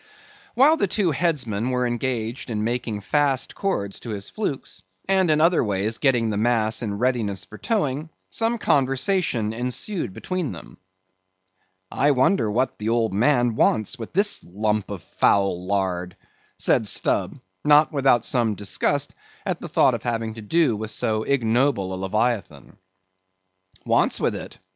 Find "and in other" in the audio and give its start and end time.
5.07-5.63